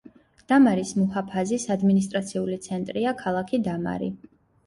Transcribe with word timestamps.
დამარის 0.51 0.93
მუჰაფაზის 0.99 1.65
ადმინისტრაციული 1.75 2.57
ცენტრია 2.69 3.13
ქალაქი 3.21 3.59
დამარი. 3.69 4.09